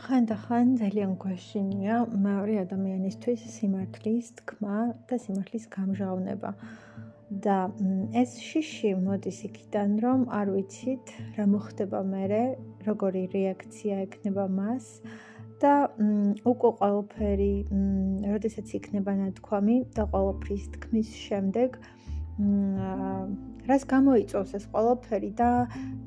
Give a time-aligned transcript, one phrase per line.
[0.00, 1.96] ხანდახან ძალიან გვაშინია
[2.26, 4.78] მეორე ადამიანისთვის სიმართლის თქმა
[5.10, 6.50] და სიმართლის გამჟღავნება.
[7.30, 7.56] და
[8.18, 12.40] ეს შიში მოდის იქიდან, რომ არ ვიცით რა მოხდება მერე,
[12.86, 14.88] როგორი რეაქცია ექნება მას
[15.62, 15.74] და
[16.42, 17.54] უკვე ყველაფერი,
[18.34, 21.78] როდესაც იქნება ნათქვამი და ყველაფრის თქმის შემდეგ
[23.70, 25.48] რას გამოიწვევს ეს ყველაფერი და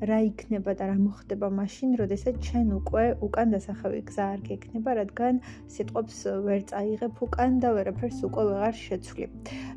[0.08, 5.40] რა იქნება და რა მოხდება მაშინ, როდესაც ჩვენ უკვე უკან დასახევი გზა არ გექნება, რადგან
[5.72, 9.26] სიტყვებს ვერ წაიღებ უკან და ვერაფერს უკვე ვეღარ შეცვლი.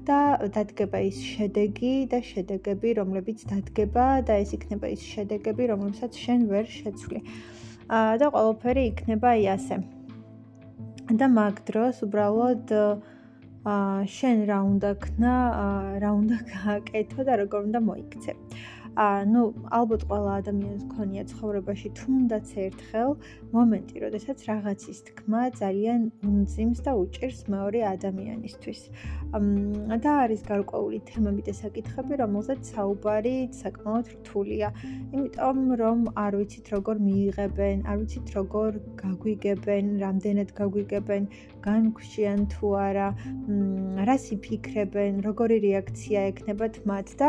[0.07, 0.19] და
[0.57, 6.65] დადგება ის შედეგი და შედეგები, რომლებიც დადგება და ეს იქნება ის შედეგები, რომლებსაც შენ ვერ
[6.79, 7.19] შეცვლი.
[7.87, 9.75] აა და ყველაფერი იქნება აი ასე.
[11.19, 13.15] და მაგ დროს უბრალოდ აა
[14.15, 15.35] შენ რა უნდა ქნა,
[16.03, 18.31] რა უნდა გააკეთო და როგორ უნდა მოიქცე.
[18.97, 19.41] აა ნუ
[19.77, 23.11] ალბათ ყველა ადამიანს ქონია ცხოვრებაში თუნდაც ერთხელ
[23.53, 28.81] მომენტი, როდესაც რაღაცის თქმა ძალიან უმძიმს და უჭირს მეორე ადამიანისთვის.
[30.03, 34.67] და არის გარკვეული თემები და საკითხები, რომელზეც საუბარი საკმაოდ რთულია.
[35.13, 38.71] იმიტომ რომ არ ვიცით როგორ მიიღებენ, არ ვიცით როგორ
[39.03, 41.23] გაგვიგებენ, რამდენად გაგვიგებენ,
[41.67, 43.07] განგვშიან თუ არა,
[44.07, 47.27] რას იფიქრებენ, როგორი რეაქცია ექნებათ მათ და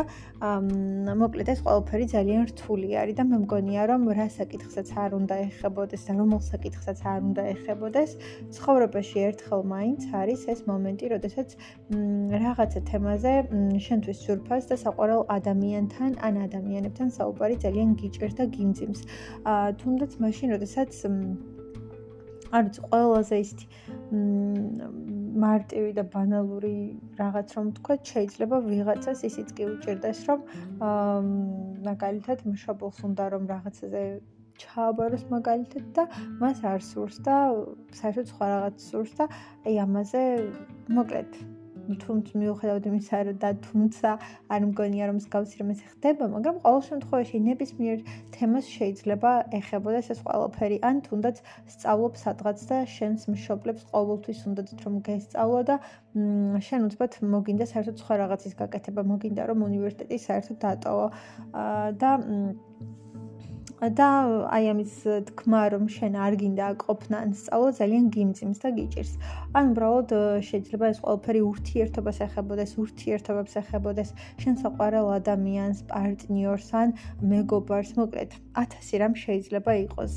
[1.19, 6.03] მოკლედ ეს ყველაფერი ძალიან რთული არის და მე მგონია რომ რა საკითხსაც არ უნდა ეხებოდეს
[6.07, 8.11] და რომელ საკითხსაც არ უნდა ეხებოდეს
[8.55, 11.49] ცხოვრებაში ერთხელ მაინც არის ეს მომენტი, როდესაც
[12.47, 13.33] რაღაცა თემაზე
[13.87, 19.01] შენთვის სურფას და საყვარელ ადამიანთან ან ადამიანებთან საუბარი ძალიან გიჭირს და გიმძიმს.
[19.43, 20.91] აა თუნდაც მაშინ, როდესაც
[22.55, 23.67] არ ვიცი, ყველაზე ისეთი
[25.45, 26.75] მარტივი და ბანალური
[27.21, 30.41] რაღაც რომ თქვა, შეიძლება ვიღაცას ისიც კი უჭირდეს, რომ
[30.89, 31.21] აა
[31.91, 34.03] მაგალითად მშობელს უნდა რომ რაღაცაზე
[34.63, 36.05] ჩააბაროს მაგალითად და
[36.43, 37.37] მას არ სურს და
[38.01, 39.29] საერთოდ სხვა რაღაც სურს და
[39.67, 40.23] აი ამაზე
[40.99, 41.39] მოკლედ
[41.97, 44.11] თუმცა მიუხედავად იმისა, რომ და თუმცა
[44.53, 47.99] არ მგონია რომ მსგავსი რამე ხდება, მაგრამ ყოველ შემთხვევაში ნებისმიერ
[48.37, 51.37] თემას შეიძლება ეხებოდეს ეს ყველაფერი, ან თუნდაც
[51.73, 55.77] სწავლობ სადღაც და შენს მშობლებს ყოველთვის უნდათ რომ გესწავლო და
[56.69, 61.07] შენ უცბად მოგინდა საერთოდ სხვა რაღაცის გაკეთება, მოგინდა რომ უნივერსიტეტი საერთოდ დატოვო
[62.03, 62.11] და
[63.79, 64.07] და
[64.51, 64.95] აი ამის
[65.31, 69.13] თქმა რომ შენ არ გინდა ყოფნა ან სწავლა ძალიან გიმძიმს და გიჭირს.
[69.55, 70.11] ან უბრალოდ
[70.43, 74.11] შეიძლება ეს ყველაფერი ურთიერთობას ეხებოდეს, ურთიერთობებს ეხებოდეს,
[74.43, 76.89] შენ საყვარელ ადამიანს, პარტნიორს ან
[77.23, 80.13] მეგობარს, მოკლედ, 1000 რამ შეიძლება იყოს.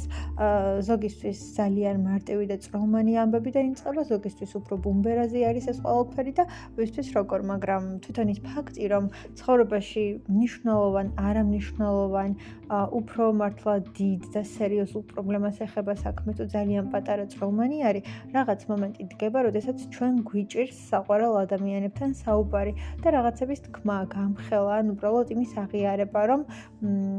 [0.89, 6.43] ზოგისთვის ძალიან მარტივი და წრომანი ამბები და იმწყება, ზოგისთვის უფრო ბუმბერაზი არის ეს ყველაფერი და
[6.81, 9.05] ვისთვის როგორ, მაგრამ თვითონ ის ფაქტი, რომ
[9.37, 12.31] ცხოვრებაში მნიშვნელოვან, არამნიშვნელოვან,
[12.71, 19.03] უფრო მართლა დიდ და სერიოზულ პრობლემას ეხება საქმე თუ ძალიან პატარა წრომანი არის, რაღაც მომენტი
[19.11, 22.73] დგება, როდესაც ჩვენ გვიჭირს საყვარელ ადამიანებთან საუბარი
[23.03, 26.41] და რაღაცების თქმა, გამხელა, ან უბრალოდ იმის აღიარება, რომ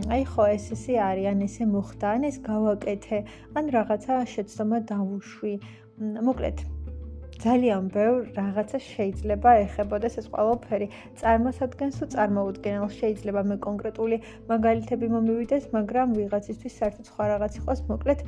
[0.08, 3.18] აი ხო ეს ესე არის, ან ესე მოხდა, ან ეს გავაკეთე,
[3.52, 5.52] ან რაღაცა შეცდომა დავუშვი.
[6.00, 6.58] მოკლედ
[7.42, 10.86] ძალიან ბევრ რაღაცა შეიძლება ეხებოდეს ეს ყველაფერი.
[11.20, 14.16] წარმოსადგენს თუ წარმოუდგენელ შეიძლება მე კონკრეტული
[14.52, 18.20] მაგალითები მომივიდეს, მაგრამ ვიღაცისთვის საერთოდ სხვა რაღაც იყოს, მოკლედ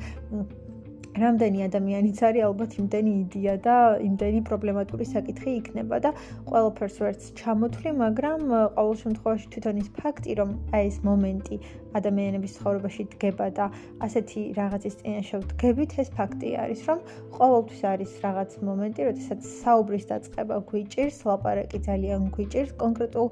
[1.15, 6.11] რამდენი ადამიანიც არის ალბათ იმდენი იდეა და იმდენი პრობლემატური საკითხი იქნება და
[6.49, 8.41] ყველაფერს ვერც ჩამოთვლი, მაგრამ
[8.75, 11.55] ყოველ შემთხვევაში თვითონ ის ფაქტი, რომ აი ეს მომენტი
[11.95, 13.65] ადამიანების ცხოვრებაში დგება და
[14.03, 16.99] ასეთი რაღაცის წინაშე ვდგებით, ეს ფაქტი არის, რომ
[17.39, 23.27] ყოველთვის არის რაღაც მომენტი, როდესაც საუბრის დაწყება გვიჭირს, ლაპარაკი ძალიან გვიჭირს კონკრეტულ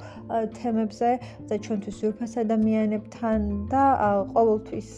[0.60, 1.12] თემებზე
[1.52, 3.40] და ჩვენთვის უერთფას ადამიანებთან
[3.74, 3.84] და
[4.32, 4.90] ყოველთვის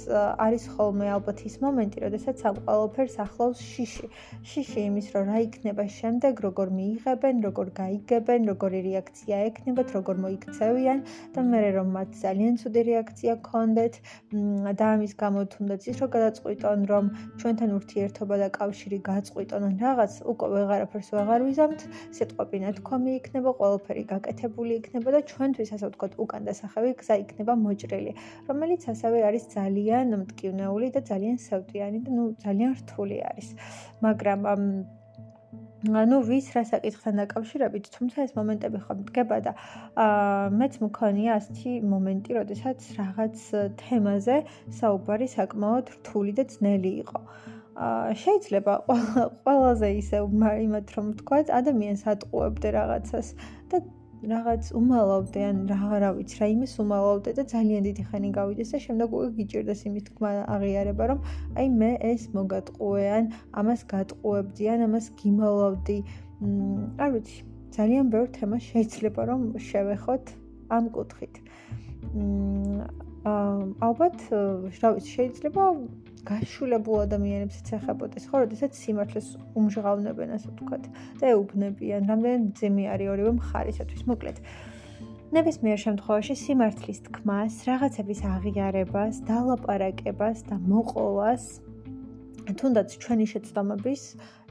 [0.46, 4.08] არის ხოლმე ალბათ ის მომენტი, როდესაც ამ ყველაფერს ახლავს შიში.
[4.52, 11.00] შიში იმის, რომ რა იქნება შემდეგ, როგორ მიიღებენ, როგორ გაიგებენ, როგორი რეაქცია ექნებათ, როგორ მოიქცევიან
[11.36, 13.94] და მე რომ მათ ძალიან ცუდი რეაქცია გქონდეთ
[14.80, 17.06] და ამის გამო თუნდაც ის რომ გადაწყვიტონ რომ
[17.40, 21.82] ჩვენთან ურთიერთობა და კავშირი გაწყვიტონ რაღაც უკვე ვეღარაფერს ვეღარ ვიზამთ
[22.18, 28.12] სიტყვები ნათქვამი იქნება ყველაფერი გაკეთებული იქნება და ჩვენთვის ასე ვთქვათ უკან დასახევი გზა იქნება მოჭრილი
[28.50, 33.50] რომელიც ასევე არის ძალიან მტკივნეული და ძალიან სევდიანი და ნუ ძალიან რთული არის
[34.06, 34.40] მაგრამ
[35.86, 39.52] ანუ ვის რა საკითხთან დაკავშირებით, თუმცა ეს მომენტები ხომ დგება და
[40.02, 43.44] აა მეც მქონია ასეთი მომენტი, როდესაც რაღაც
[43.82, 44.38] თემაზე
[44.80, 47.20] საუბარი საკმაოდ რთული და ძნელი იყო.
[47.86, 48.74] აა შეიძლება
[49.46, 50.18] ყველაზე ისე
[50.66, 53.28] იმათ რომ თქვა ადამიანს ატყუებდე რაღაცას
[53.70, 53.78] და
[54.24, 58.80] რაღაც უმალავდე ან რა რა ვიცი, რა იმის უმალავდე და ძალიან დიდი ხანი გავიდეს და
[58.86, 61.20] შემდეგ უკვე გიჭირდეს იმის თქმა აღიარება, რომ
[61.60, 63.26] აი მე ეს მოგატყუე ან
[63.60, 65.98] ამას გატყუებდი ან ამას გიმალავდი.
[66.42, 66.50] მ
[67.04, 67.38] არ ვიცი,
[67.76, 70.26] ძალიან ბევრ თემას შეიძლება რომ შევეხოთ
[70.76, 71.36] ამ კუთხით.
[72.16, 72.88] მ
[73.90, 74.18] ალბათ
[74.82, 75.64] რა ვიცი, შეიძლება
[76.30, 79.28] გაშულებულ ადამიანებსაც ეხებოდეს, ხო, როდესაც სიმართლეს
[79.60, 80.84] უმჟღავნებენ, ასე ვთქვათ,
[81.22, 84.38] და ეუბნებიან, რამდენი ძემი არის ორივე მხარისათვის, მოკლედ.
[85.36, 91.46] ნებისმიერ შემთხვევაში სიმართლის თქმას, რაღაცების აღიარებას, დალაპარაკებას და მოყოლას
[92.46, 94.02] თუნდაც ჩვენი შეცდომების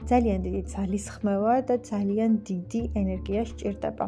[0.09, 4.05] ძალიან დიდი ძალისხმევა და ძალიან დიდი ენერგია სჭირდება.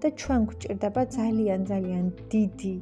[0.00, 2.74] და ჩვენ გვჭირდება ძალიან ძალიან დიდი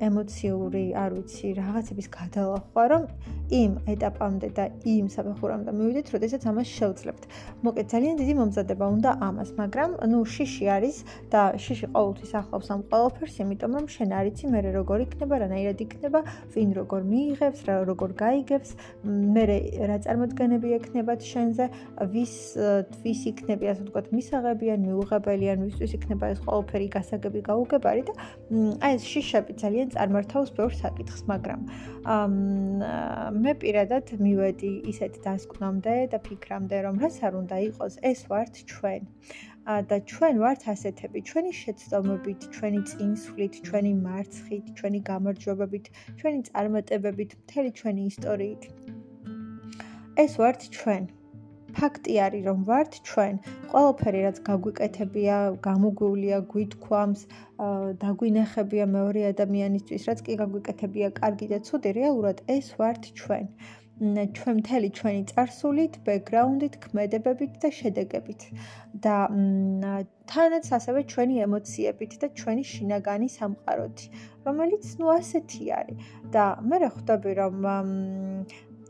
[0.00, 3.02] ემოციური, არ ვიცი, რაღაცების გადალახვა, რომ
[3.50, 7.22] იმ ეტაპამდე და იმ საფეხურამდე მივიდეთ, როდესაც ამას შევძლებთ.
[7.66, 10.96] მოკეთ, ძალიან დიდი მომზადება უნდა ამას, მაგრამ ნუ შიში არის
[11.32, 16.20] და შიში ყოველთვის ახლავს ამ ყველაფერს, იმიტომ რომ შენ არიცი მე როგორ იქნება, რანაირად იქნება,
[16.54, 18.70] ვინ როგორ მიიღებს, რა როგორ გაიგებს,
[19.34, 19.44] მე
[19.90, 21.64] რა წარმოდგენები ექნებათ შენზე,
[22.14, 22.34] ვის
[22.94, 28.12] თვის იქნება, ასე ვთქვათ, მისაღები ან მიუღებელი ან ვისთვის იქნება ეს ყველაფერი გასაგები გაუგებარი და
[28.84, 31.60] აი ეს შიშები ძალიან წარმართავს ბევრ საკითხს, მაგრამ
[33.44, 39.02] მე პირადად მივედი ისეთ დასკვნამდე და ფიქრამდე, რომ რას არ უნდა იყოს, ეს ვართ ჩვენ.
[39.90, 45.86] და ჩვენ ვართ ასეთები, ჩვენი შეცდომებით, ჩვენი წინსვლით, ჩვენი მარცხით, ჩვენი გამარჯვებებით,
[46.18, 48.62] ჩვენი წარმატებებით, მთელი ჩვენი ისტორიით.
[50.24, 51.19] ეს ვართ ჩვენ.
[51.78, 53.34] ფაქტი არის რომ ვართ ჩვენ
[53.72, 55.36] ყველაფერი რაც გაგვიკეთებია
[55.68, 57.26] გამოგვიულია გვითქვამს
[58.04, 63.46] დაგვინახებია მეორე ადამიანისთვის რაც კი გაგვიკეთებია კარგი და ცუდი რეალურად ეს ვართ ჩვენ.
[64.00, 68.40] ჩვენ მთელი ჩვენი წარსულით, ბექგრაუნდით, ქმედებებით და შედეგებით.
[69.04, 69.16] და
[70.32, 74.06] თანაც ასევე ჩვენი ემოციებით და ჩვენი შინაგანი სამყაროთი,
[74.46, 75.98] რომელიც ნუ ასეთი არის.
[76.32, 77.54] და მე რა ხვდები რომ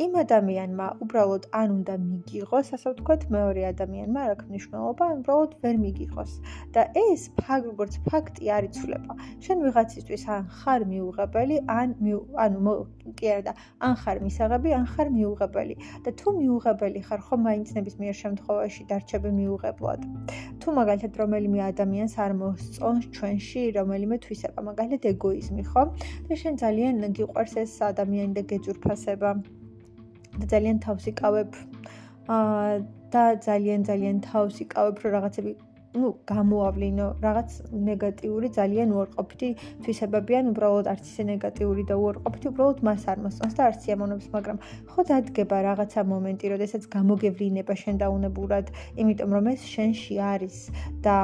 [0.00, 5.76] იმ ადამიანმა უბრალოდ არ უნდა მიგიღოს, ასე ვთქვათ, მეორე ადამიანმა არ აქვს მნიშვნელობა, უბრალოდ ვერ
[5.84, 6.32] მიგიღოს.
[6.76, 9.12] და ეს ფაქტ როგორც ფაქტი არ იცვლება.
[9.44, 11.88] შენ ვიღაცისთვის ან ხარ მიუღებელი, ან
[12.44, 12.74] ანუ
[13.18, 13.52] კი არა და
[13.88, 15.74] ან ხარ მისაღები, ან ხარ მიუღებელი.
[16.04, 20.00] და თუ მიუღებელი ხარ, ხომ მაინც ნებისმიერ შემთხვევაში დარჩები მიუღებლად.
[20.60, 25.82] თუ მაგალითად რომელიმე ადამიანს არ მოსწონს ჩვენში რომელიმე თვისება, მაგალითად ეგოიზმი, ხო?
[26.26, 29.59] და შენ ძალიან გიყვარს ეს ადამიანი და გეძურფასება.
[30.42, 31.60] და ძალიან თავს იკავებ.
[32.30, 32.72] აა
[33.14, 35.52] და ძალიან ძალიან თავს იკავებ რომ რაღაცები
[35.95, 39.49] ну, გამოავლინო რაღაც ნეგატიური, ძალიან უარყოფითი
[39.85, 44.27] თვისებები ან უბრალოდ არც ისე ნეგატიური და უარყოფითი, უბრალოდ მას არ მოსწონს და არც იამონებს,
[44.35, 44.57] მაგრამ
[44.91, 48.65] ხო დადგება რაღაცა მომენტი, როდესაც გამოგევლინება შენ დაუნებურად,
[49.01, 50.57] იმიტომ რომ ეს შენში არის
[51.05, 51.15] და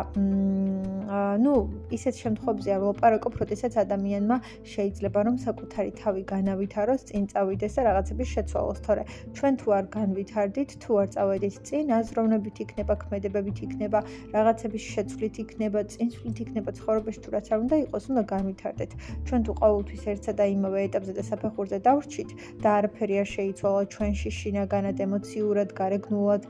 [1.44, 1.54] ну,
[1.92, 8.30] ისეთ შემთხვევებში არ ვლაპარაკობ, როდესაც ადამიანმა შეიძლება რომ საკუთარი თავი განავითაროს, წინ წავიდეს და რაღაცების
[8.36, 9.04] შეცვალოს, თორე
[9.36, 14.00] ჩვენ თუ არ განვითარდით, თუ არ წავედით წინ, აზროვნებით იქნება, ქმედებებით იქნება,
[14.32, 18.91] რაღაც რაღაცების შეცვლით იქნება, წინსვლით იქნება ცხოვრებაში თუ რაც არ უნდა იყოს, უნდა განვითარდეთ.
[19.29, 22.31] ჩვენ თუ ყოველთვის ერთსა და იმავე ეტაპზე და საფეხურზე დავრჩით
[22.65, 26.43] და არაფერი არ შეიცვალა ჩვენში შინაგანად, ემოციურად, გარეგნულად,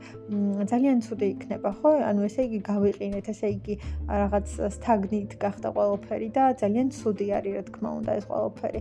[0.71, 1.89] ძალიან ცუდი იქნება, ხო?
[2.07, 3.75] ანუ ესე იგი გავიყინეთ, ესე იგი
[4.07, 8.79] რაღაც სტაგნით გახდა ყველაფერი და ძალიან ცუდი არის, რა თქმა უნდა, ეს ყველაფერი.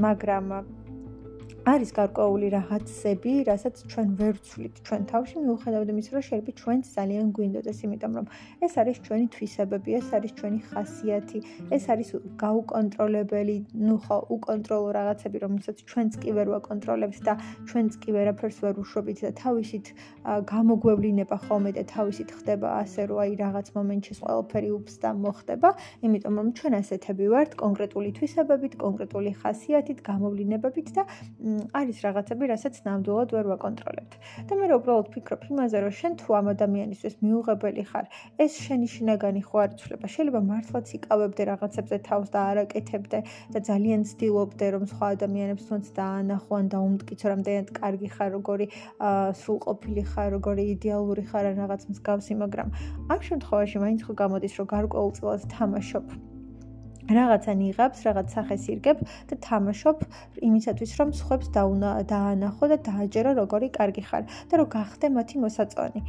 [0.00, 0.46] მაგრამ
[1.62, 7.26] არის გარკვეული რაღაცები, რასაც ჩვენ ვერ ვცვლით ჩვენ თავში, მიუხედავად იმისა, რომ შეიძლება ჩვენც ძალიან
[7.38, 8.26] გვინდოდეს, იმიტომ რომ
[8.66, 11.38] ეს არის ჩვენი თვისებები, ეს არის ჩვენი ხასიათი,
[11.70, 12.08] ეს არის
[12.42, 17.34] გაუკონტროლებელი, ну ხო, უკონტროლო რაღაცები, რომელსაც ჩვენც კი ვერ ვაკონტროლებთ და
[17.70, 19.86] ჩვენც კი ვერაფერს ვერ უშვებით და თავისით
[20.26, 25.68] გამოგვევლინება ხოლმე და თავისით ხდება ასე, რომ აი რაღაც მომენტში ყველაფერი უფს და მოხდება,
[26.10, 31.02] იმიტომ რომ ჩვენ ასეთები ვართ კონკრეტული თვისებებით, კონკრეტული ხასიათით, გამოვლინებებით და
[31.80, 34.12] არის რაღაცები, რასაც ნამდვილად ვერ ვაკონტროლებთ.
[34.48, 38.06] და მე უბრალოდ ვფიქრობ იმაზე, რომ შენ თუ ამ ადამიანისთვის მიუღებელი ხარ,
[38.44, 40.06] ეს შენი შინაგანი ხო არ იცვლება.
[40.14, 43.18] შეიძლება მართლაც იკავებდე რაღაცებზე თავს და არაკეთებდე
[43.52, 48.66] და ძალიან ცდილობდე, რომ სხვა ადამიანებს თუნდაც დაანახო ან დაუმტკიცო, რამდენად კარგი ხარ, როგორი
[49.40, 52.68] სრულყოფილი ხარ, როგორი იდეალური ხარ ან რაღაც მსგავსი, მაგრამ
[53.12, 56.31] ამ შემთხვევაში მაინც ხო გამოდის, რომ გარკვეულწილად თამაშობ
[57.10, 58.98] რაღაცა ნიღაბს, რაღაც სახეს ირგებ
[59.30, 60.04] და თამაშობ
[60.48, 66.00] იმისათვის, რომ სხვებს დაანახო და დააჯერო, როგორი კარგი ხარ და რომ გახდე მათი მოსაწონი.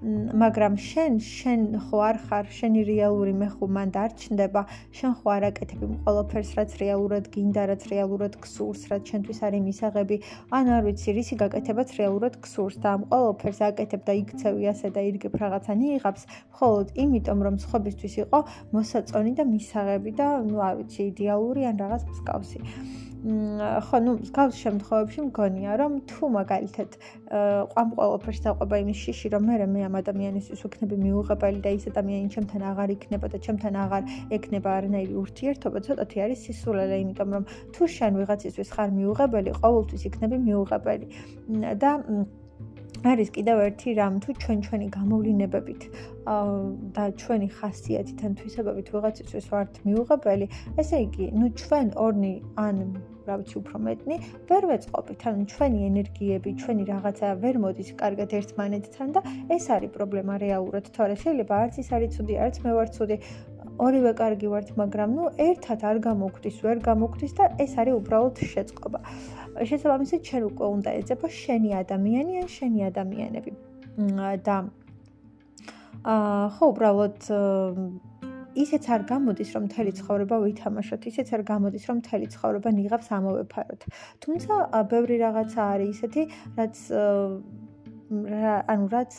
[0.00, 2.46] მაგრამ შენ შენ ხო არ ხარ?
[2.58, 4.62] შენი რეალური მე ხო მან დარჩნდება
[4.96, 9.62] შენ ხო არ აკეთებ იმ ყველაფერს რაც რეალურად გინდა რაც რეალურად გსურს რაც შენთვის არის
[9.68, 10.16] მისაღები
[10.56, 15.00] ან არ ვიცი რისი გაკეთებაც რეალურად გსურს და ამ ყველაფერს აკეთებ და იქცევი ასე და
[15.10, 18.38] ირგებ რაღაცა ნიღაბს მხოლოდ იმიტომ რომ სხვებისთვის იყო
[18.72, 25.21] მოსაწონი და მისაღები და ნუ არ ვიცი იდეალური ან რაღაც მსგავსი ხო, ну, მსგავს შემთხვევებში
[25.27, 26.97] მგონია, რომ თუ მაგალითად
[27.73, 32.29] ყვამ ყველაფერს დაყვება იმის შიში, რომ მე მე ამ ადამიანისთვის ვიქნები მიუღებელი და ის ადამიანი
[32.35, 34.03] ჩემთან აღარ იქნება და ჩემთან აღარ
[34.37, 37.43] ეკნება არანაირი ურთიერთობა, ცოტათი არის სისულელე, იმიტომ რომ
[37.73, 41.07] თუ შენ ვიღაცისთვის ხარ მიუღებელი, ყოველთვის იქნები მიუღებელი.
[41.81, 41.91] და
[43.05, 45.81] არის კიდევ ერთი რამ თუ ჩვენ ჩვენი გამოვლინებებით
[46.95, 50.45] და ჩვენი ხასიათით ან თვისებებით ვიღაცისთვის ვართ მიუღებელი,
[50.81, 52.33] ესე იგი, ну ჩვენ ორნი
[52.65, 52.77] ან
[53.30, 54.16] რა ვიცი უფრო მეტნი
[54.50, 59.20] ვერ ვეწყობით, ანუ ჩვენი ენერგიები, ჩვენი რაღაცა ვერ მოდის კარგად ერთმანეთთან და
[59.56, 60.84] ეს არის პრობლემა რეალურად.
[60.96, 63.16] თორე შეიძლება არც ის არის ცუდი, არც მე ვარ ცუდი,
[63.80, 69.00] ორივე კარგი ვართ, მაგრამ ну ერთად არ გამოგვდის, ვერ გამოგვდის და ეს არის უბრალოდ შეწყობა.
[69.70, 73.52] შესაბამისად ჩვენ უკვე უნდა ეძება შენი ადამიანი ან შენი ადამიანები
[74.46, 74.56] და
[76.14, 77.18] აა ხო უბრალოდ
[78.54, 83.80] ისეც არ გამოდის რომ მთელი ცხოვრება ვითამაშოთ, ისეც არ გამოდის რომ მთელი ცხოვრება ნიღავს ამოვეფაროთ.
[84.24, 84.54] თუმცა
[84.90, 86.22] ბევრი რაღაცა არის ისეთი,
[86.58, 86.76] რაც
[88.10, 89.14] ანუ რაც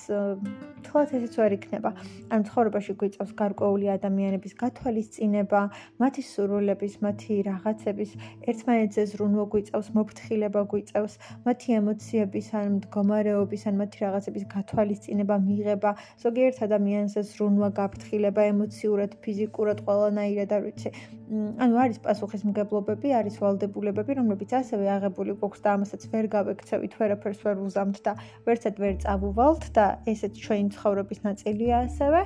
[0.83, 1.91] თვალთ ესეც ვერ იქნება.
[2.27, 5.61] ანუ ცხოვრებაში გვიწევს გარკვეული ადამიანების გათვალისწინება,
[6.03, 8.11] მათი სურვილების, მათი რაღაცების
[8.51, 11.13] ერთმანეთზე ზრუნვა გვიწევს, მოფრთხილება გვიწევს,
[11.47, 15.91] მათი ემოციების ან მდგომარეობის ან მათი რაღაცების გათვალისწინება, მიღება,
[16.25, 20.91] ზოგიერთ ადამიანზე ზრუნვა, გაფრთხილება ემოციურად, ფიზიკურად, ყველანაირად არ ვიცი.
[21.31, 27.61] ანუ არის პასუხისმგებლობები, არის ვალდებულებები, რომლებიც ასევე აღებული გვაქვს და ამასაც ვერ გავექცევით, ვერაფერს ვერ
[27.63, 28.13] უზამთ და
[28.47, 32.21] ვერცად ვერ წავუვალთ და ესეც ჩვენი ცხოვრების ნაწილია ასევე.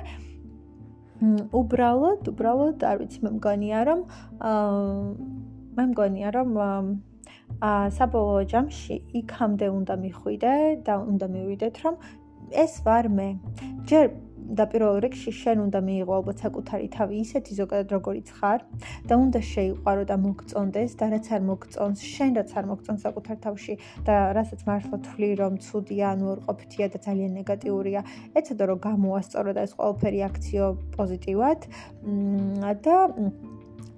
[1.54, 4.00] უბრალოდ, უბრალოდ არ ვიცი, მე მგონია რომ
[4.50, 4.74] აა
[5.78, 11.94] მე მგონია რომ აა საბოლოო ჯამში იქამდე უნდა მიხვიდე და უნდა მივიდეთ რომ
[12.52, 13.28] ეს ვარ მე.
[13.86, 14.25] ჯერ
[14.58, 18.60] და პირველ რიგში შენ უნდა მიიღო ალბათ საკუთარი თავი ისეთი ზოგადად როგორიც ხარ
[19.10, 23.74] და უნდა შეიყვარო და მოგწონდეს და რაც არ მოგწონს შენ რაც არ მოგწონს საკუთარ თავში
[24.06, 28.00] და რასაც მართლა თვლი რომ ცუდია ანუ ორყოფითია და ძალიან ნეგატიურია
[28.38, 30.64] ეცადო რომ გამოასწორო და ეს ყველაფერი აქციო
[30.96, 31.60] პოზიტივად.
[32.86, 32.96] და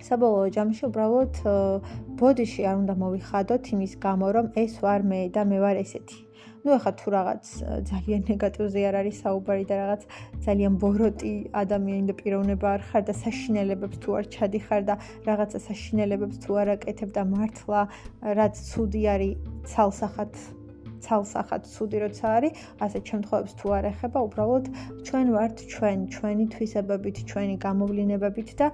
[0.07, 1.41] საბოლოო ჯამში უბრალოდ
[2.21, 6.28] ბოდიში არ უნდა მოვიხადოთ იმის გამო რომ ეს ვარ მე და მე ვარ ესეთი
[6.69, 7.45] ну ახლა თუ რაღაც
[7.89, 10.03] ძალიან ნეგატივზე არ არის საუბარი და რაღაც
[10.45, 11.33] ძალიან ბოროტი
[11.63, 14.95] ადამიანი და პიროვნება არ ხარ და საშინელებებს თუ არ ჩადიხარ და
[15.29, 17.81] რაღაცა საშინელებებს თუ არ აკეთებ და მართლა
[18.41, 19.33] რაც ცუდი არის
[19.73, 20.33] ცალსახად
[21.05, 22.53] ცალსახად ცუდი როცა არის,
[22.87, 24.65] ასეთ შემთხვევებს თუ არ ეხება, უბრალოდ
[25.07, 28.67] ჩვენ ვართ ჩვენ, ჩვენი თვისებებით, ჩვენი გამოვლინებებით და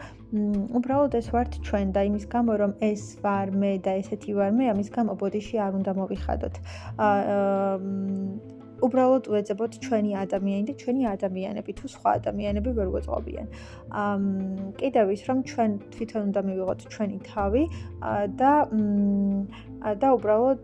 [0.78, 4.64] უბრალოდ ეს ვართ ჩვენ და იმის გამო რომ ეს ვარ მე და ესეთი ვარ მე,
[4.74, 6.54] ამის გამო ბოდიში არ უნდა მოვიხადოთ.
[6.98, 8.52] აა
[8.84, 13.46] უბრალოდ უეძებოთ ჩვენი ადამიანი და ჩვენი ადამიანები თუ სხვა ადამიანები ვერ გვეწყობიან.
[14.02, 14.16] აა
[14.80, 17.62] კიდევ ის რომ ჩვენ თვითონ უნდა მივიღოთ ჩვენი თავი
[18.40, 18.52] და
[20.02, 20.62] და უბრალოდ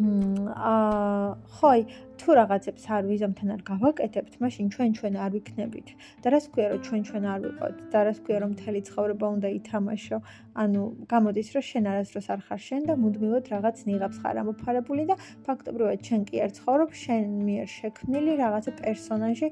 [0.00, 1.80] აა ხოი
[2.20, 5.88] თუ რაღაცებს არ ვიზამთან არ გავაკეთებთ, მაშინ ჩვენ ჩვენ არ ვიქნებით.
[6.22, 7.74] და რას ქვია რომ ჩვენ ჩვენ არ ვიყოთ?
[7.92, 10.18] და რას ქვია რომ მთელი ცხოვრება უნდა ითამაშო?
[10.62, 10.82] ანუ
[11.12, 15.14] გამოდის რომ შენ არასდროს არ ხარ შენ და მუდმივად რაღაც ნიღაბს ხარ ამოფარებული და
[15.46, 19.48] ფაქტობრივად შენ კი არ ცხოვრობ, შენ მიერ შექმნილი რაღაცა პერსონაჟი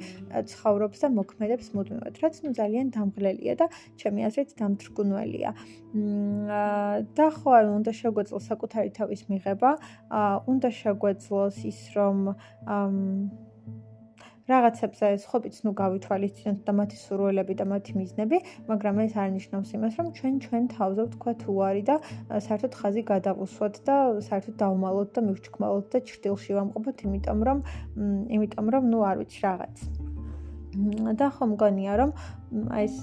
[0.51, 3.67] ცხოვრობს და მოქმედებს მუდმივად, რაც ნუ ძალიან დამღლელია და
[4.01, 5.51] ჩემი აზრით დამთრგუნველია.
[5.95, 9.71] და ხო, უნდა შეგვეძლოს საკუთარი თავის მიღება,
[10.51, 12.35] უნდა შეგვეძლოს ის რომ
[14.45, 19.97] რაღაცებზე ხობიც ნუ გავითვალისწინოთ და მათი სურვილები და მათი მიზნები, მაგრამ ეს არ ნიშნავს იმას,
[20.01, 21.97] რომ ჩვენ ჩვენ თავზე ვთქვა თუ არის და
[22.49, 23.97] საერთოდ ხაზი გადავუსვათ და
[24.29, 27.59] საერთოდ დავმალოთ და მივჩქმალოთ და ჭრდილში ვამყოფოთ, იმიტომ რომ
[28.37, 29.77] იმიტომ რომ ნუ არ ვიცი რაღაც.
[31.21, 32.11] და ხომ მგონია რომ
[32.79, 32.97] აი ეს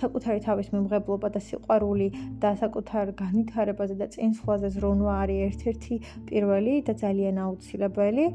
[0.00, 2.08] საკუთარი თავის მიმღებლობა და სიყვარული
[2.42, 5.94] და საკუთარ განვითარებაზე და წინსვლაზე ზრუნვა არის ერთ-ერთი
[6.30, 8.26] პირველი და ძალიან აუცილებელი.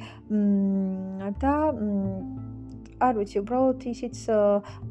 [1.42, 1.56] და
[3.02, 4.18] არ ვიცი, უბრალოდ ისიც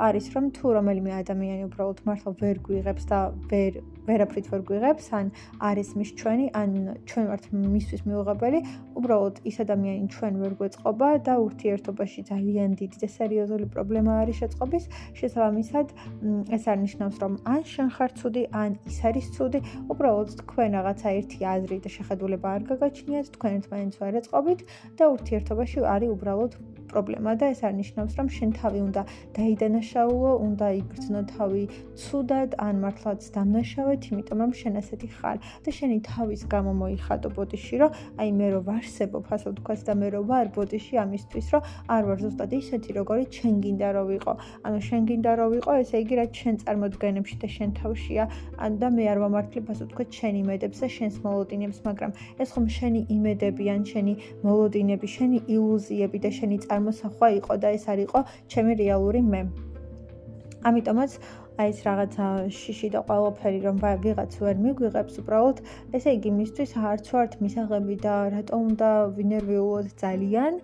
[0.02, 3.78] არის, რომ თუ რომელიმე ადამიანი უბრალოდ მართლა ვერ გვიღებს და ვერ
[4.10, 5.26] ვერაფრით ვერ გვიღებს, ან
[5.70, 6.70] არის მის ჩვენი, ან
[7.08, 8.60] ჩვენ ვართ მისთვის მიუღებელი,
[8.98, 14.84] უბრალოდ ის ადამიანი ჩვენ ვერ გვეწყობა და ურთიერთობაში ძალიან დიდი და სერიოზული პრობლემა არის შეწყობის.
[15.20, 15.86] შესაბამისად,
[16.56, 19.60] ეს არ ნიშნავს, რომ ან შენ ხარ ცუდი, ან ის არის ცუდი,
[19.92, 24.60] უბრალოდ თქვენ რაღაცა ერთი აზრი და შეხედულება არ გაგაჩნიათ, თქვენ ერთმანეთს ვერ ეწყობით
[24.98, 26.52] და ურთიერთობაში არის უბრალოდ
[26.90, 29.02] პრობლემა და ეს არნიშნავს, რომ შენ თავი უნდა
[29.36, 31.62] დაიდანაშაულო, უნდა იგრძნო თავი
[32.02, 37.74] ცუდად ან მართლაც დამნაშავეთ, იმიტომ რომ შენ ასეთი ხარ და შენი თავის გამო მოიხატო ბოდიში,
[37.82, 41.62] რომ აი მე რო ვარსებობ, ასე ვთქვათ და მე რო ვარ ბოდიში ამისთვის, რომ
[41.94, 44.32] არ ვარ ზუსტად ისეთი, როგორი ჩვენ გინდა რომ ვიყო.
[44.66, 48.24] ანუ შენ გინდა რომ ვიყო, ესე იგი რა ჩვენ წარმოდგენებში და შენ თავშია,
[48.64, 52.66] ან და მე არ ვამართლებ, ასე ვთქვათ, შენ იმედებს და შენს მოლოდინებს, მაგრამ ეს ხომ
[52.76, 58.20] შენი იმედები ან შენი მოლოდინები, შენი ილუზიები და შენი წარმოსახვა იყო და ეს არ იყო
[58.48, 59.42] ჩემი რეალური მე.
[60.64, 61.10] ამიტომაც
[61.60, 62.26] აი ეს რაღაცა
[62.56, 65.58] შიში და ყველაფერი რომ ვიღაც ვერ მიგვიღებს უბრალოდ
[65.98, 70.54] ესე იგი მისთვის არც ვართ მისაღები და რატომ უნდა ვინერვიულოთ ძალიან?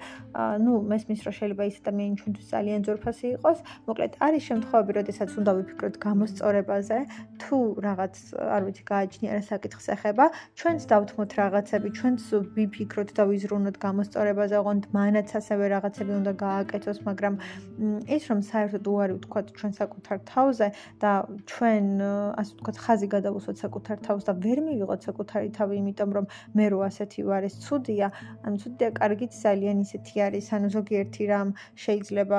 [0.64, 5.52] ну მესმის რომ შეიძლება ის ადამიანი ჩვენთვის ძალიან ძორფასი იყოს მოკლედ არის შემთხვევები როდესაც უნდა
[5.58, 6.98] ვიფიქროთ გამოსწორებაზე
[7.40, 8.14] თუ რაღაც
[8.56, 10.26] არ ვიცი გააჩნია რა საკითხს ეხება
[10.60, 12.20] ჩვენც დავთმოთ რაღაცები ჩვენც
[12.56, 17.34] ვიფიქროთ და ვიზრუნოთ გამოსწორებაზე ოღონდ მანაც ასევე რაღაცები უნდა გააკეთოს მაგრამ
[18.16, 20.68] ის რომ საერთოდ უარი ვთქვათ ჩვენ საკუთარ თავზე
[21.02, 21.10] და
[21.50, 21.86] ჩვენ
[22.40, 26.26] ასე ვთქვათ ხაზი გადავუსვათ საკუთარ თავს და ვერ მივიღოთ საკუთარი თავი იმიტომ რომ
[26.56, 28.06] მე რო ასეთი ვარ ეს ცუდია.
[28.46, 30.46] ანუ ცუდია კარგიც ძალიან ისეთი არის.
[30.56, 31.48] ანუ ზოგიერთი რამ
[31.84, 32.38] შეიძლება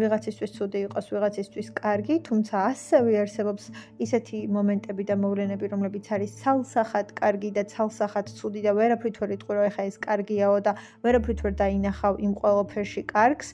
[0.00, 3.64] ვიღაცისთვის ცუდი იყოს ვიღაცისთვის კარგი თუმცა ასევე არსებობს
[4.06, 9.52] ისეთი მომენტები და მოვლენები რომლებიც არის ცალსახად კარგი და ცალსახად ცუდი და ვერაფრით ვერ იტყვი
[9.58, 10.72] რომ ეხა ეს კარგიაო და
[11.04, 13.48] ვერაფრით ვერ დაინახავ იმ ყოველფერში კარგს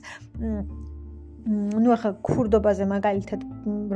[1.48, 3.44] ну ახლა ქურდობაზე მაგალითად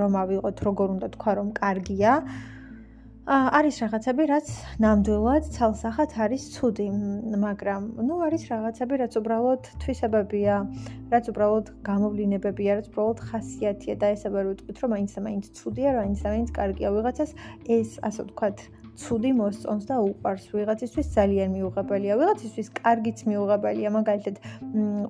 [0.00, 2.12] რომ ავიღოთ როგორ უნდა თქვა რომ კარგია
[3.32, 4.48] არის რაღაცები რაც
[4.82, 6.86] ნამდვილად ცალსახად არის ცუდი
[7.44, 10.56] მაგრამ ну არის რაღაცები რაც უბრალოდ თვისებებია
[11.12, 15.88] რაც უბრალოდ გამოვლინებებია რაც უბრალოდ ხასიათია და ესაბა რო ვიტყვით რომ მაინც და მაინც ცუდია
[15.94, 17.30] რა მაინც და მაინც კარგია ვიღაცას
[17.78, 18.66] ეს ასე ვთქვათ
[18.97, 22.13] ცუდი მოსწონს და უყარს ვიღაცისთვის ძალიან მიუღებელია.
[22.21, 23.89] ვიღაცისთვის კარგიც მიუღებელია.
[23.97, 24.35] მაგალითად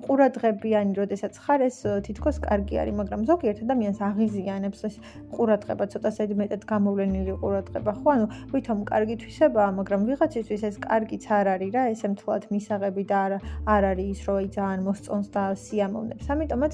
[0.04, 4.94] ყურადღებიანი როდესაც ხარ ეს თითქოს კარგი არის მაგრამ ზოგიერთ ადამიანს აღიზიანებს ეს
[5.32, 7.92] ყურადღება ცოტა სედმეტად გამოვლენილი ყურადღება.
[7.98, 11.82] ხო ანუ ვითომ კარგი თვისებაა მაგრამ ვიღაცისთვის ეს კარგიც არ არის რა.
[11.92, 13.32] ესე მთლად მისაღები და არ
[13.74, 16.26] არ არის ის რომ ძალიან მოსწონს და სიამოვნებს.
[16.34, 16.72] ამიტომაც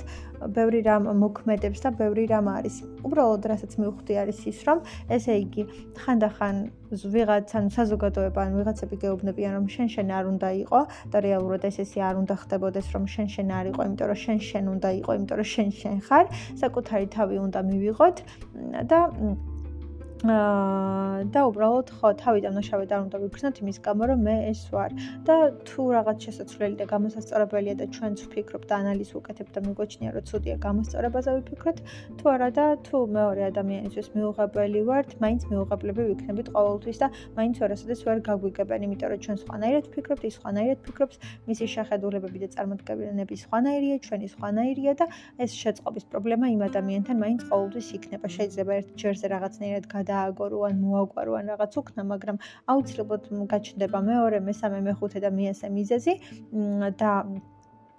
[0.57, 2.77] ბევრი რამ მოქმედებს და ბევრი რამ არის.
[3.07, 4.79] უბრალოდ რასაც მივხვდი არის ის რომ
[5.17, 5.63] ესე იგი
[6.03, 6.57] ხანდახან
[7.15, 10.81] ვიღაც ან საზოგადოება ან ვიღაცები გეუბნებიან რომ შენ შენ არ უნდა იყო
[11.13, 14.39] და რეალურად ეს ესე არ უნდა ხდებოდეს რომ შენ შენ არ იყო იმიტომ რომ შენ
[14.51, 16.27] შენ უნდა იყო იმიტომ რომ შენ შენ ხარ
[16.63, 18.17] საკუთარი თავი უნდა მივიღოთ
[18.91, 18.99] და
[20.23, 24.91] და უბრალოდ ხო თავიდან ნაშავე და უნდა ვიქნოთ იმის გამო რომ მე ეს ვარ.
[25.27, 25.37] და
[25.69, 30.57] თუ რაღაც შესაძლებელი და გამოსასწორებელია და ჩვენც ვფიქრობ და ანალიზ ვუკეთებ და მიგვაჩნია რომ ცუდია
[30.67, 31.79] გამოსწორებაზე ვიფიქროთ
[32.19, 38.01] თუ არა და თუ მეორე ადამიანისთვის მიუღებელი ვართ მაინც მიუღებლები ვიქნებით ყოველთვის და მაინც ვერასოდეს
[38.07, 41.17] ვერ გაგვიგებენ იმიტომ რომ ჩვენ სხვანაირად ვფიქრობთ ის სხვანაირად ვფიქრობს
[41.49, 45.07] მისი შეხედულებები და წარმოდგენები სხვანაირია ჩვენი სხვანაირია და
[45.45, 48.27] ეს შეწყობის პრობლემა იმ ადამიანთან მაინც ყოველთვის იქნება.
[48.37, 52.37] შეიძლება ერთ ჯერზე რაღაცნაირად გადა დააგორო ან მოაგვარო ან რაღაც უქნა, მაგრამ
[52.73, 53.23] აუცილებლად
[53.55, 56.15] გაჩნდება მეორე, მესამე, მეხუთე და მეასე მიზეზი
[57.01, 57.13] და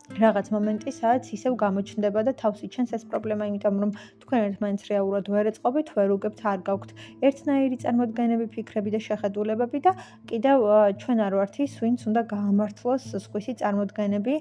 [0.06, 3.91] რაღაც მომენტი, სადაც ისევ გამოჩნდება და თავს იჩენს ეს პრობლემა, იმიტომ რომ
[4.22, 6.89] თქვენ ერთმანეთს რეალურად ვერ ეწყობთ, ვერ უგებთ, არ გაქვთ
[7.26, 9.91] ერთნაირი წარმოდგენები, ფიქრები და შეხედულებები და
[10.30, 10.58] კიდევ
[11.02, 14.36] ჩვენ არ ვართ ის, ვინც უნდა გაამართლოს სხვისი წარმოდგენები,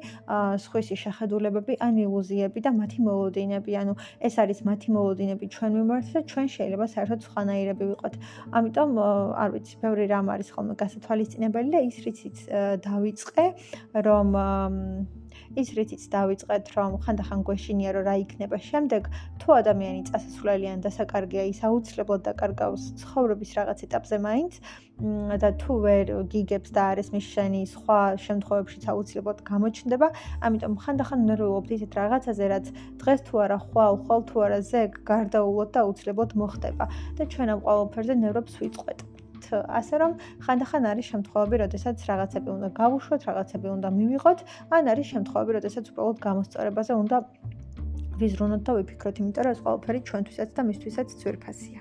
[0.68, 3.72] სხვისი შეხედულებები, ან ილუზიები და მათი მოლოდინები.
[3.81, 8.14] ანუ ეს არის მათი მოლოდინები ჩვენ მიმართ და ჩვენ შეიძლება საერთოდ სხვანაირები ვიყოთ.
[8.53, 8.90] ამიტომ
[9.42, 12.37] არ ვიცი, ბევრი რამ არის ხოლმე გასათვალისწინებელი და ის რიციც
[12.85, 13.46] დავიწყე,
[14.05, 14.29] რომ
[15.60, 19.02] ის რითიც დავიწყეთ, რომ ხანდახან გვეშინია, რომ რა იქნება შემდეგ,
[19.40, 24.52] თუ ადამიანი წასასვლელიან დასაკარგია, ის აუცილებლად დაკარგავს ცხოვრების რაღაც ეტაპზე მაინც
[25.42, 30.08] და თუ ვერ გიგებს და არის მიშენი სხვა შემთხვევებშიც აუცილებლად გამოჩნდება,
[30.46, 32.66] ამიტომ ხანდახან ნერვიულობთ ისეთ რაღაცაზე, რაც
[33.02, 36.84] დღეს თუ არა ხვალ, ხვალ თუ არა ზეგ გარდაულოთ და აუცილებლად მოხდება
[37.18, 39.13] და ჩვენ ამ ყოველფერზე ნერვებს ვიწყვეტ.
[39.52, 40.12] ასე რომ
[40.44, 44.38] ხანდახან არის შემთხვევები, როდესაც რაღაცები უნდა გავუშვოთ, რაღაცები უნდა მივიღოთ,
[44.76, 47.16] ან არის შემთხვევები, როდესაც უბრალოდ გამოსწორებაზე უნდა
[48.20, 51.78] ვიზრუნოთ და ვიფიქროთ, იმიტომ რომ ეს ყველაფერი ჩვენთვისაც და მისთვისაც ძვირფასია.